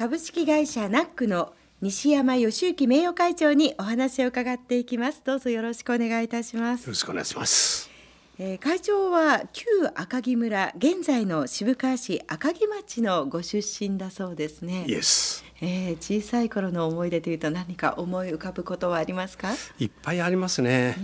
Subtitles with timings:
[0.00, 1.52] 株式会社ナックの
[1.82, 7.90] 西山義行名誉会長にお話を伺っていきますどうぞよろしくお願いいたしますよろしくお願いします
[8.38, 14.86] えー、会長は旧赤城村現在の渋川市赤城町のご出身だそうですね。
[14.88, 15.44] イエス。
[15.60, 19.52] えー、小さい頃の思い出というと何か思い浮かぶことはありますか？
[19.78, 20.96] いっぱいありますね。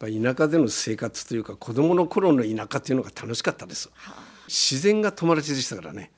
[0.00, 3.88] うん、田舎での生活というか子供の頃の田舎というのが楽しかったです。
[3.94, 6.10] はあ、自然が友達でしたからね。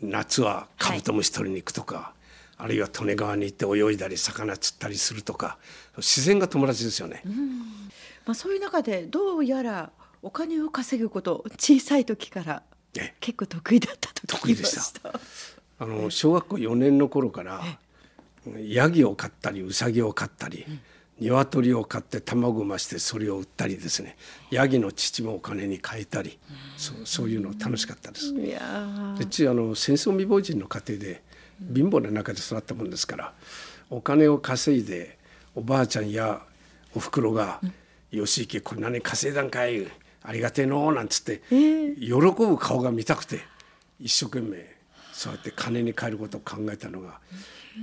[0.00, 2.04] 夏はカブトムシ取りに行くとか、はい、
[2.58, 5.58] あるいは利根川に行って泳いだり魚釣ったりするとか
[5.96, 7.22] 自然が友達ですよね。
[7.24, 7.58] うん。
[8.26, 9.90] まあ、そういう中でどうやら
[10.22, 12.62] お金を稼ぐこと小さい時から
[13.20, 15.12] 結構得意だったと得意でした。
[15.78, 17.60] あの小学校4年の頃から
[18.62, 20.64] ヤギを飼ったりウサギを飼ったり、
[21.20, 24.16] 鶏を飼って卵を増してそれを売ったりですね。
[24.50, 26.38] ヤギの乳もお金に変えたり、
[26.76, 28.34] そうそういうの楽しかったです。
[28.34, 31.22] いやでちあの戦争未亡人の家庭で
[31.72, 33.32] 貧乏な中で育ったもんですから
[33.90, 35.18] お金を稼いで
[35.54, 36.42] おばあちゃんや
[36.94, 37.60] おふくろが
[38.10, 39.86] 「吉池こんなに稼いだんかい？
[40.22, 43.40] ありがてえの」なんつって、喜ぶ顔が見たくて
[44.00, 44.66] 一生懸命
[45.12, 47.20] そうやって金に換えることを考えたのが、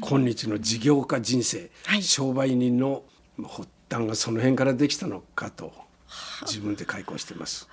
[0.01, 3.03] 今日の事業家人生、はい、商売人の
[3.37, 5.73] 発端がその辺からできたのかと
[6.43, 7.69] 自分で開講してます。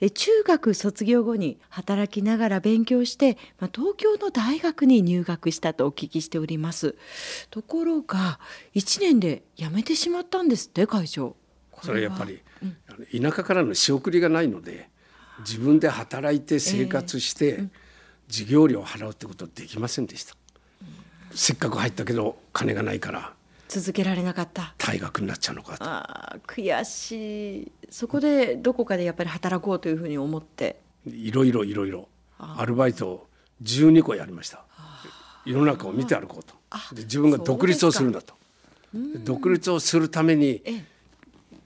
[0.00, 6.94] で中学卒業後に働きながら勉強して、まあ、東京の大学に入学したとお聞きしております。
[7.50, 8.38] ところが
[8.74, 11.36] 1年で辞めてしまったんですって会長。
[11.82, 12.10] それは。
[12.10, 12.40] やっぱり、
[13.12, 14.88] うん、田舎からの仕送りがないので
[15.40, 17.64] 自分で働いて生活して、
[18.28, 20.36] 授業料を払うってことできませんでした、
[21.34, 23.32] せっかく入ったけど金がないから
[23.68, 24.74] 続けられなかった。
[24.78, 25.84] 退学になっちゃうのかと。
[25.84, 27.72] あ悔しい。
[27.90, 30.80] そこでどこかでやっぱり働こうというふうに思って。
[31.06, 32.08] いろいろいろいろ。
[32.38, 33.26] アルバイトを
[33.62, 34.64] 12個やりました。
[35.44, 36.54] 世の中を見て歩こうと。
[36.94, 38.34] で自分が独立をするんだと。
[39.24, 40.62] 独立をするために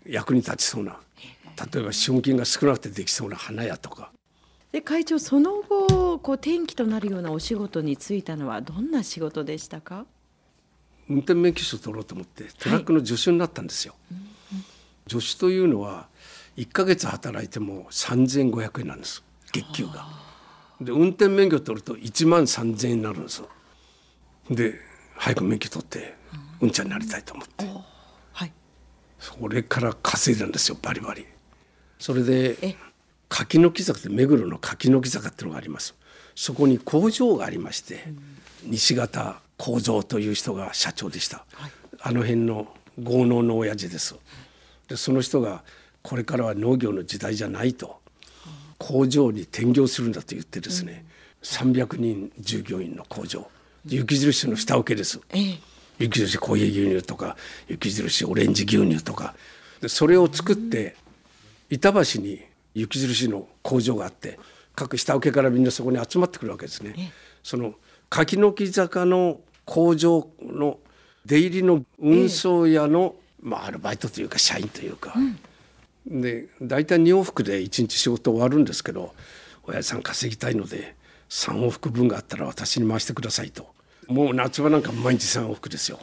[0.05, 0.99] 役に立ちそうな。
[1.73, 4.11] 例えば資本金が少なくてできそうな花屋とか。
[4.73, 10.07] で会長その後こう転機となるようなお仕事に就いたのはどんな仕事でしたか？
[11.13, 13.95] 運転免許証取ろうと思ってトラックの助手になったんですよ。
[14.11, 16.09] はい、助手というのは
[16.57, 19.23] 1か月働いても3500円なんです。
[19.53, 20.07] 月給が。
[20.81, 23.43] で運転免許取ると1万3000円になるんです
[24.51, 24.75] で
[25.15, 26.15] 早く免許取って
[26.61, 26.71] うん。
[26.71, 27.93] ちゃんになりたいと思って。
[29.23, 31.25] それから稼いだんですよバリバリ。
[32.01, 32.77] それで
[33.29, 35.95] 柿の木坂って目黒の柿の木坂っていうのがあります。
[36.35, 38.05] そこに工場がありまして、
[38.65, 42.67] うん、西方幸三という人が社長でした、はい、あの辺の
[43.01, 44.17] 豪農の親父です。
[44.89, 45.63] でその人が
[46.03, 48.01] これからは農業の時代じゃないと、
[48.79, 51.05] 工場に転業するんだと言ってですね、
[51.41, 53.47] うん、300人従業員の工場
[53.87, 55.59] 雪印の下請けです、ええ。
[56.01, 57.37] 雪印コーヒー牛乳とか
[57.69, 59.37] 雪印オレンジ牛乳とか。
[59.81, 60.97] でそれを作って
[61.71, 62.43] 板橋に
[62.75, 64.41] 雪印の工場があって
[64.75, 67.13] 各下請けからみんなそこに集まってくるわけですね。
[67.45, 67.75] その
[68.11, 70.79] 柿の木坂の工場の
[71.25, 75.15] 出入りの運送屋の、まあ、アルバイトというか社員というか、
[76.11, 79.15] うん、で大体2往復で1日仕事終わるんですけど
[79.65, 80.97] 「親父さん稼ぎたいので
[81.29, 83.73] 3往復分があったら私に回してください」と。
[84.09, 85.99] もう夏場なんか毎日3往復ですよ。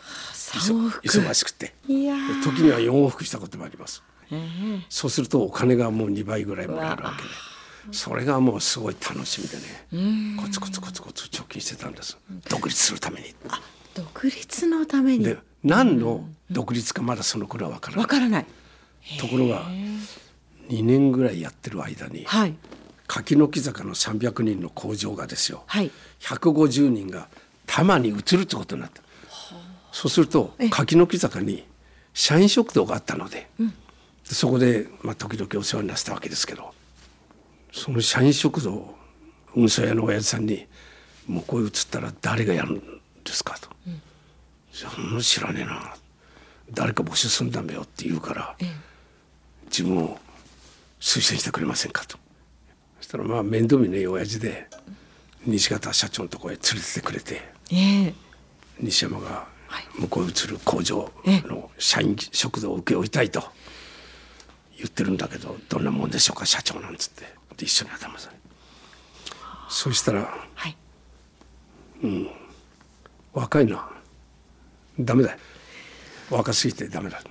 [1.03, 1.73] 忙しくて。
[2.43, 7.29] 時には4往復したこともあります、えー、そうするとお金がもう2倍ぐらいもらえるわけで
[7.91, 10.37] それがもうすごい楽しみでね。
[10.41, 12.17] コツコツコツコツ貯金してたんです。
[12.49, 13.33] 独立するために。
[13.93, 15.23] 独立のために。
[15.23, 18.05] で何の独立かまだその頃は分からない。
[18.07, 18.45] からない。
[19.19, 19.65] ところが
[20.69, 22.55] 2年ぐらいやってる間に、はい、
[23.07, 27.27] 柿の木坂の300人の工場がですよ、はい、150人が
[27.65, 29.01] 多摩に移るってことになった。
[29.91, 31.65] そうすると柿の木坂に
[32.13, 33.73] 社員食堂があったので、うん、
[34.23, 36.73] そこで、まあ、時々お世話になってたわけですけど
[37.71, 38.95] その社員食堂
[39.55, 40.65] 運送屋の親父さんに
[41.27, 42.79] 「もうこう移ったら誰がやるん
[43.23, 44.01] ですか?」と「うん、
[44.71, 45.95] そんな知らねえな
[46.71, 48.55] 誰か募集するんだめよ」って言うから、
[49.65, 50.19] 自分を
[50.99, 52.17] 推薦してくれませんかと。
[52.99, 54.67] そしたらまあ面倒見ねえ親父で
[55.45, 57.41] 西方社長のところへ連れてってくれて。
[57.71, 58.13] えー、
[58.79, 59.47] 西山が
[59.99, 63.43] 向こう移る工場の社員食堂を請け負いたいと
[64.79, 67.23] 言ってるんだけどどんなもんでしょうか社長なんつって。
[67.57, 68.35] で一緒に頭下げ。
[69.69, 70.21] そしたら、
[70.55, 70.77] はい、
[72.01, 72.29] うん。
[73.33, 73.87] 若いな。
[74.99, 75.37] ダメだ。
[76.29, 77.21] 若すぎてダメだ。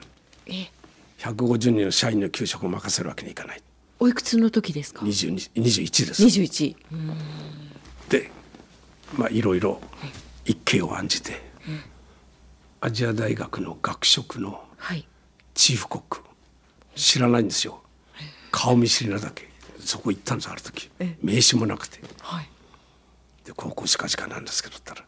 [0.46, 0.70] え。
[1.18, 3.62] 150人の社員の給食を任せるわけにいかない。
[3.98, 6.24] おいくつの時ですか？22 21です。
[6.24, 6.76] 21
[8.10, 8.30] で
[9.16, 9.80] まあいろいろ
[10.44, 11.40] 一計を案じて、
[12.80, 15.08] アジア大学の学食のはい。
[15.54, 16.27] チーフコック
[16.98, 17.80] 知らないんですよ。
[18.50, 19.48] 顔見知りなだけ。
[19.78, 20.90] そこ行ったんですある時。
[20.98, 22.00] え名刺もなくて。
[22.20, 22.48] はい。
[23.44, 25.04] で高校近々なんですけどったら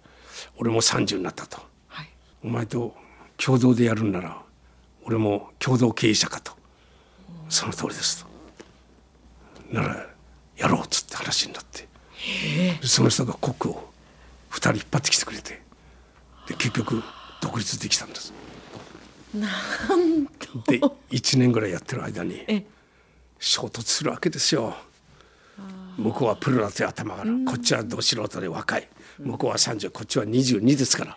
[0.57, 1.59] 俺も30になったと。
[1.89, 2.09] はい。
[2.45, 2.95] お前と
[3.37, 4.41] 共同でやるんなら
[5.05, 6.53] 俺も共同経営者かと。
[7.49, 8.31] その通りですと。
[9.77, 10.07] なら
[10.57, 11.89] やろうっつって話になって。
[12.81, 13.91] でその人がコックを
[14.53, 15.61] 2人引っ張ってきてくれて。
[16.47, 17.03] で結局
[17.41, 18.33] 独立できたんです
[19.35, 19.49] な
[19.97, 20.59] んと。
[20.67, 20.81] で
[21.11, 22.65] 1年ぐらいやってる間にえ
[23.39, 24.75] 衝突するわけですよ。
[25.97, 28.89] 向こうはプロだという頭からこっちはど素人で若い。
[29.19, 31.17] 向こうは30こっちは22ですから。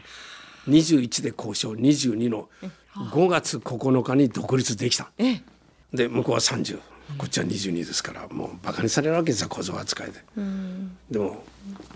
[0.67, 2.49] 21で交渉22の
[2.95, 5.11] 5月9日に独立できた。
[5.17, 5.41] え
[5.93, 6.79] で向こうは30
[7.17, 10.23] こっちは22ですからもうバカにされるわけですよ小僧扱いで。
[11.11, 11.43] でも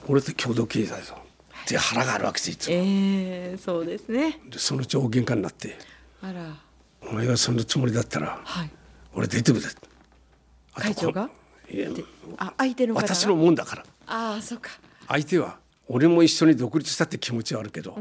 [0.08, 1.16] 俺と共同経済と
[1.70, 2.74] で腹があるわけですいつも。
[2.76, 4.40] えー、そうですね。
[4.50, 5.78] でそのうち大喧嘩になって
[7.10, 8.72] お前がそのつもりだったらはい。
[9.14, 9.66] 俺出てくれ
[10.74, 11.30] 会長が？
[11.70, 11.90] いや
[12.38, 13.84] あ相手の私のもんだから。
[14.08, 14.72] ああそっか。
[15.08, 17.98] 相手は俺も一緒に独立したって気持ちはあるけど、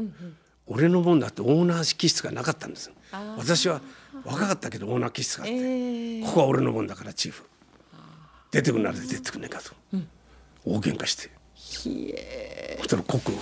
[0.65, 2.91] 俺のもんだってオーナー気質がなかったんです。
[3.37, 3.81] 私は
[4.25, 7.43] 若かったけどオーナー気質があって、えー、ここは俺のもんだからチーフ。
[8.51, 9.73] 出てくんなら出てくんねえかと、
[10.65, 11.29] 大喧嘩して。
[11.53, 13.37] ひえそしたらコック2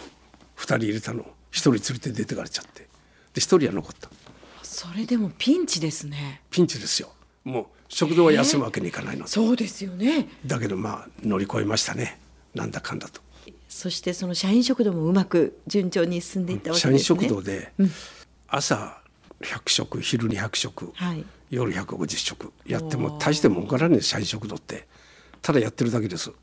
[0.63, 2.87] 人入れたの1人連れて出てかれちゃって。
[3.33, 4.09] で1人は残った
[4.75, 6.41] それでもピンチですね。
[6.51, 7.07] ピンチですよ。
[7.45, 10.27] もう食堂は休むわけにいかないので、そうですよね。
[10.45, 12.19] だけどまあ乗り越えましたね。
[12.53, 13.21] なんだかんだと。
[13.69, 17.21] そしてその社員食堂もうまく順調に進んでいったわけ社員ですね。
[17.21, 17.71] 食堂で
[18.49, 18.97] 朝
[19.39, 21.23] 100食昼200食、はい。
[21.51, 24.89] 夜150食やっても大して儲からねえ社員食堂って。
[25.41, 26.33] ただやってるだけです。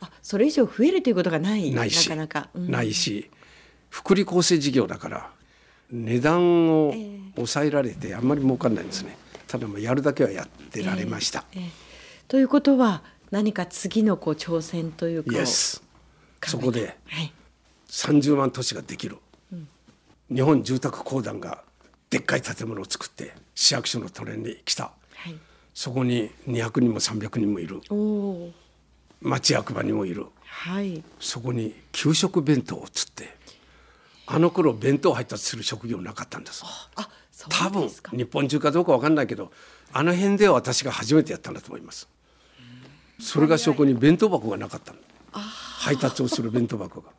[0.00, 2.08] あそれ以上増えるということがないないし。
[2.08, 2.70] なかなか、うん。
[2.70, 3.28] ないし。
[3.88, 5.30] 福利厚生事業だから
[5.90, 7.20] 値段をええ。
[7.36, 9.16] 抑えられてあんまり儲かんないんですね。
[9.46, 11.70] ただまあやるだけはやってられました、ええ。
[12.28, 17.32] ということは何か次のこう挑戦というかそこではい。
[17.88, 19.18] 30万都市ができる、
[20.32, 21.64] 日本住宅公団が
[22.08, 24.92] でっかい建物を作って市役所の隣に来た。
[25.14, 25.36] はい。
[25.74, 27.80] そこに200人も300人もいる。
[29.20, 30.26] 町役場にもいる。
[30.44, 31.02] はい。
[31.18, 33.36] そこに給食弁当をつって
[34.32, 36.62] あの頃弁当配達する職業なかったんです。
[36.96, 38.12] あそう多分ですか。
[38.16, 39.50] 日本中かどうかわかんないけど
[39.92, 42.08] あの辺では私が初めてやったんだと思います。
[43.18, 44.98] それが証拠に弁当箱がなかったの。
[45.32, 47.10] 配達をする弁当箱が。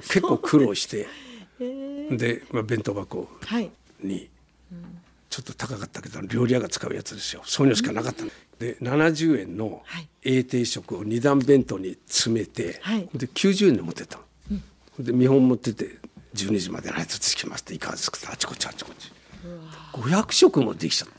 [0.00, 1.06] 結構苦労して
[1.58, 3.70] で、まあ、弁当箱はい。
[4.02, 4.28] に
[5.30, 7.42] ちょっと高かったけど料理屋が使うやつですよ。
[7.44, 8.30] そういうのしかなかったの。
[8.58, 10.08] で70円のはい。
[10.22, 13.08] 英定食を二段弁当に詰めて、はい。
[13.14, 15.98] で90円で持ってったの、で見本持ってて
[16.36, 18.18] 12時までの配達きますっていかがですか。
[18.32, 19.12] あちこちあちこち。
[19.92, 21.14] 500食もできちゃった。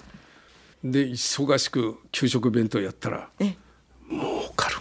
[0.84, 3.56] で忙しく給食弁当やったらえ
[4.10, 4.78] 儲かる。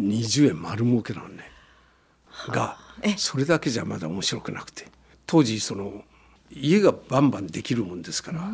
[0.00, 1.50] 20円丸儲けなのね
[2.48, 4.86] がえそれだけじゃまだ面白くなくて。
[5.26, 6.04] 当時その
[6.50, 8.48] 家がバンバンできるもんですから、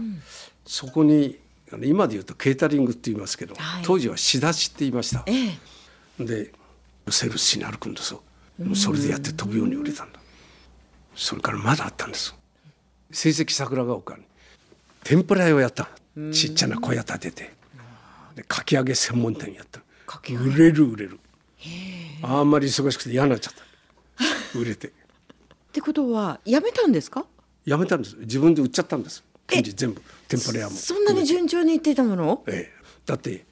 [0.64, 1.38] そこに
[1.84, 3.82] 今で言うとケータリングって言いますけど、はい。
[3.84, 5.22] 当時は仕出しって言いました。
[5.26, 5.58] え
[6.18, 6.24] え。
[6.24, 6.52] で
[7.10, 8.22] セールスしに歩くんですよ。
[8.74, 10.20] それでやって飛ぶように売れたんだ
[11.14, 12.34] それからまだあったんです。
[13.10, 14.22] 成績桜ヶ丘に。
[15.04, 15.88] 天ぷら屋をやった
[16.32, 17.54] ちっちゃな小屋建てて。
[18.34, 19.80] でかき揚げ専門店やった
[20.30, 21.20] 売れる売れる。
[22.22, 23.62] あんまり忙しくて嫌になっちゃった。
[24.58, 24.88] 売れて。
[24.88, 24.90] っ
[25.72, 27.26] てことはやめたんですか？
[27.64, 28.16] やめたんです。
[28.16, 29.22] 自分で売っちゃったんです。
[29.48, 30.00] 全部。
[30.28, 32.44] 天ぷら屋もそんなに順調にいってたものを？
[32.48, 33.44] ええ、だって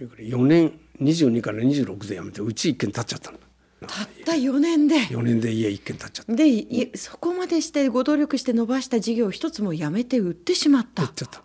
[0.00, 3.40] 4年22から26で辞めてうち1軒建っちゃったんだ
[3.86, 4.96] たった4年で。
[4.96, 6.34] 4年で家1軒建っちゃった。
[6.34, 11.04] でいそこまでしてご努力して伸ばした事業を一つもやめて売ってしまった。
[11.04, 11.42] 売っちゃった。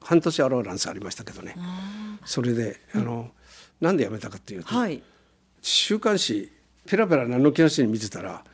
[0.00, 1.56] 半年アローランスありましたけどね。
[2.24, 3.30] それであの
[3.80, 5.02] なんで辞めたかっていうと、はい。
[5.62, 6.50] 週刊誌
[6.86, 8.44] ペラペラ何の気なしに見てたら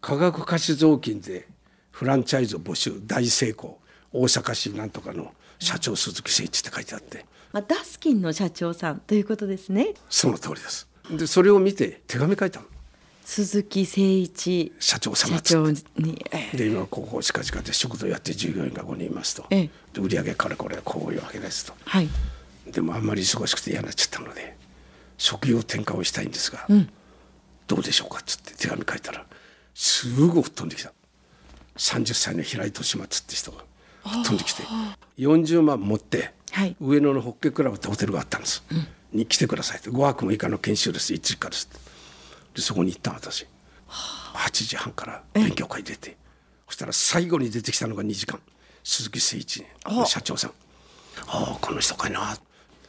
[0.00, 1.48] 価格貸し雑金で
[1.90, 3.78] フランチャイズを募集大成功。
[4.12, 7.24] 大阪市なんとかの社長鈴木誠一って書いてあって。
[7.52, 9.94] まあ、ダスキンの社長さんということですね。
[10.08, 12.66] その通りですでそれを見て手紙書いたの。
[13.24, 15.84] 鈴木誠一社長様社長に、
[16.32, 16.56] ええ。
[16.56, 19.70] で今ここ近々で食堂やって従業員が5人いますと、ええ。
[19.92, 21.72] で売り上げからこれこういうわけですと。
[21.84, 22.08] はい。
[22.66, 24.56] でもあんまり忙しくて嫌になっちゃったので
[25.18, 26.66] 職業転換をしたいんですが、
[27.66, 29.24] どうでしょうかっつって手紙書いたら
[29.74, 30.92] すぐ吹っ飛んできた。
[31.76, 33.64] 30歳の平井利松って人が
[34.04, 34.62] 吹っ飛んできて
[35.18, 36.76] 40万持って、はい。
[36.80, 38.62] 上野のホッケークラブってホテルがあったんです、
[39.12, 39.90] に来てくださいって。
[39.90, 41.12] 5泊6日の研修です。
[41.12, 41.68] 1時からです
[42.54, 43.46] でそこに行った私。
[43.88, 46.16] 8時半から勉強会出て。
[46.68, 48.40] そしたら最後に出てきたのが2時間。
[48.82, 49.66] 鈴木誠一。
[49.84, 50.06] あ。
[50.06, 50.50] 社長さん。
[51.28, 52.36] ああこの人かいな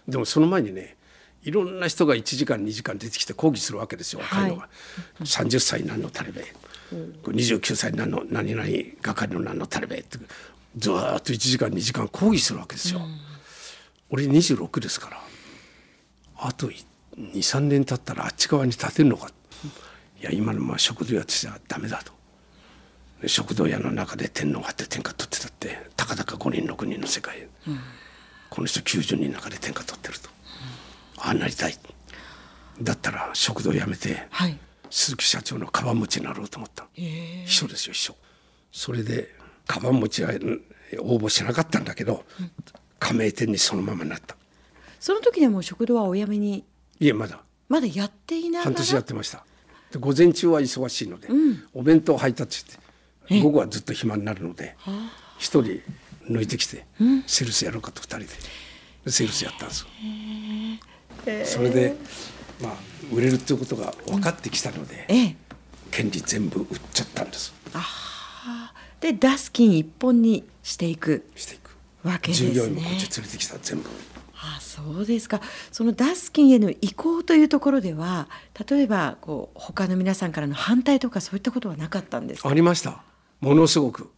[0.07, 0.95] でもその前にね
[1.43, 4.21] いろんな人が1時間2時間出てきて講義するわけですよ。
[4.21, 4.69] 若いのが、
[5.19, 6.45] 30歳何のタレベ
[7.25, 8.65] 29歳何の何々
[9.01, 10.17] 係の何のタレベって
[10.77, 13.01] ずーっと1時間2時間講義するわけですよ、
[14.09, 15.21] 俺26ですから
[16.37, 16.69] あと
[17.17, 19.29] 23年経ったらあっち側に立てるのか。
[20.21, 22.13] いや今のまま食堂屋ってちゃダメだと。
[23.21, 27.47] で食堂屋の中で天皇があって天下取ってたってたかだか5人6人の世界、
[28.49, 30.29] この人90人の中で天下取ってると、
[31.17, 31.77] ああなりたい。
[32.81, 34.57] だったら食堂辞めて、はい。
[34.89, 36.85] 鈴木社長のカバン持ちになろうと思った。
[36.95, 38.15] 秘書ですよ秘書。
[38.71, 39.29] それで
[39.67, 40.61] カバン持ちはうん
[40.99, 42.23] 応募しなかったんだけど、
[42.99, 44.35] 加盟店にそのままなった
[45.03, 46.63] その時でもう食堂はお辞めに？
[47.01, 47.41] いえまだ。
[47.67, 48.71] まだやっていながら？
[48.71, 49.43] 半年やってました。
[49.91, 51.27] で午前中は忙しいので、
[51.73, 54.77] お弁当配達して午後はずっと暇になるので
[55.37, 55.81] 一人
[56.29, 56.85] 抜いてきて、
[57.27, 58.25] セールスやろうかと二人で。
[59.03, 59.75] でセールスやったんで
[61.45, 61.97] すそれで
[62.61, 62.73] まあ
[63.11, 65.35] 売れるっていうことが分かってきたので、ええ。
[65.91, 67.53] 権利全部売っちゃったんです。
[69.01, 71.25] でダスキン一本にしていく。
[71.35, 71.75] していく。
[72.03, 72.51] わけですね。
[72.51, 73.89] 従業員もこっち連れてきた全部
[74.45, 75.39] あそうですか。
[75.71, 78.27] そのダスキンへの移行というところでは
[78.69, 82.49] 例えばこう他の皆さんからの反対とかそういったことはなかったんですか？
[82.49, 83.03] ありました。
[83.39, 84.09] ものすごく。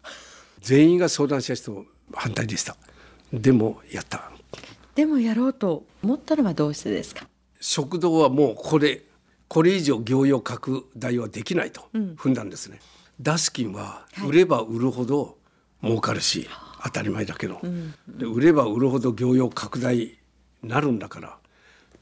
[0.61, 2.75] 全員が相談した人反対でした。
[3.31, 4.31] でもやった。
[4.95, 7.27] でもやろうと思ったのはどうしてですか？
[7.61, 9.03] 食堂はもうこれ
[9.47, 12.79] これ以上業用拡大はできないと踏んだんですね、
[13.21, 15.37] ダスキンは売れば売るほど
[15.83, 16.49] 儲かるし、
[16.85, 17.59] 当たり前だけど、
[18.07, 20.17] で売れば売るほど業用拡大に
[20.63, 21.37] なるんだから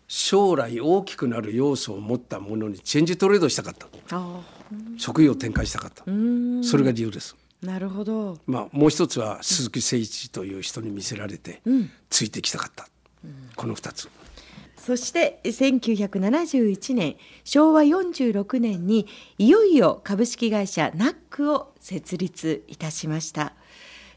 [0.08, 3.88] 将来大きくなる要素を持ったものにチェンジトレードしたかった。
[4.12, 4.42] あ
[4.98, 6.04] 職業を展開したかった。
[6.68, 7.36] それが理由です。
[7.62, 8.38] なるほど。
[8.46, 11.62] まあもう一つは鈴木誠一という人に見せられて
[12.10, 12.88] ついてきたかった、
[13.56, 14.10] この二つ。
[14.76, 23.54] そして1971年昭和46年にいよいよ株式会社ナックを設立いたしました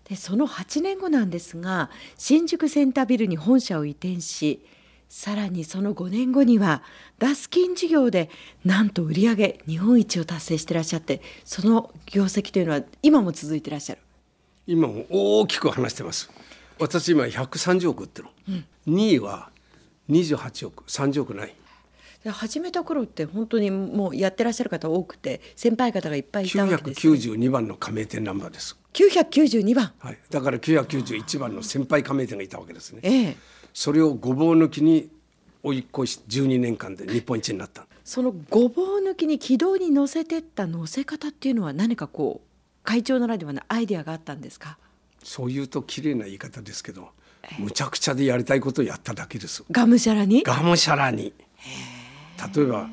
[0.09, 4.65] でその8年後なんですが新宿センタービルに本社を移転し
[5.09, 6.83] さらにその5年後には
[7.19, 8.29] ダスキン事業で
[8.65, 14.01] なんと売上日本一を達成してらっしゃってその業績というのは今も続いてらっしゃる。
[14.67, 16.31] 今も大きく話してます。
[16.79, 18.29] 私今130億売ってる、
[18.89, 19.51] 2位は
[20.11, 21.49] 28億30億ない。
[21.49, 21.55] で
[22.33, 29.93] 始めた頃って本当にもうやってらっしゃる方多くて先輩方がいっぱいいたわけですよね、992番の加盟店ナンバーです、992番。
[29.99, 33.01] はい、だから991番の先輩加盟店がいたわけですね。
[33.03, 33.37] ええ。
[33.73, 35.11] それをごぼう抜きに
[35.63, 37.87] 追い越し12年間で日本一になった。
[38.05, 42.49] そのごぼう抜きに軌道に乗せてった乗せ方っていうのは何かこう
[42.85, 44.79] 会長ならではのアイデアがあったんですか？
[45.23, 47.09] そういうと綺麗な言い方ですけど
[47.59, 49.65] むちゃくちゃでやりたいことをやっただけです。
[49.71, 50.45] がむしゃらに？
[50.45, 51.33] がむしゃらに
[52.55, 52.89] 例えば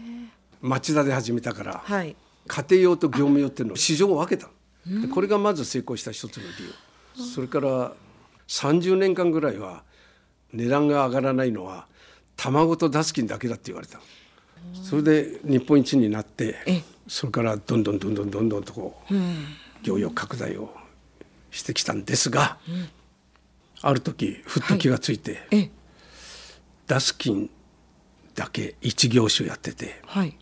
[0.61, 2.15] 町田で始めたから、はい。
[2.47, 4.49] 家庭用と業務用っていうのを市場を分けた。
[4.85, 7.25] でこれがまず成功した一つの理由。
[7.33, 7.93] それから
[8.47, 9.83] 30年間ぐらいは
[10.51, 11.87] 値段が上がらないのは
[12.35, 13.99] 卵とダスキンだけだって言われた。
[14.83, 19.13] それで日本一になってえそれからどんどんどんどんどんどんとこう
[19.83, 20.73] 業用拡大を
[21.51, 22.57] してきたんですが
[23.81, 25.71] ある時ふっと気がついてええ。
[26.87, 27.49] ダスキン
[28.35, 30.37] だけ一業種やっててはい。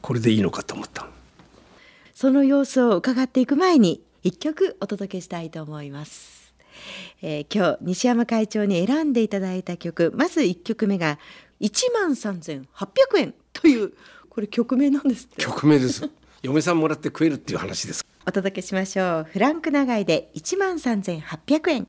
[0.00, 1.06] これでいいのかと思った
[2.14, 6.54] その様子を伺っていく前に一曲お届けしたいと思います、
[7.22, 11.18] えー今日西山会長に選んでいただいた曲まず一曲目が
[11.60, 12.66] 1万3800
[13.18, 13.92] 円という
[14.28, 15.42] これ曲名なんですって。
[15.42, 16.08] 曲名です。
[16.42, 18.04] 嫁さんもらって食えるっていう話です。
[18.26, 19.26] お届けしましょう。
[19.32, 21.84] フランク長井で1万3800円